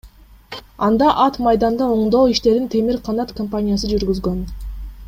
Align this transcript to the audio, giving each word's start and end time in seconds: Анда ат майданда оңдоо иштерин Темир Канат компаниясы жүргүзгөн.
Анда 0.87 1.09
ат 1.25 1.37
майданда 1.47 1.91
оңдоо 1.97 2.33
иштерин 2.33 2.67
Темир 2.77 2.99
Канат 3.11 3.37
компаниясы 3.43 3.93
жүргүзгөн. 3.95 4.43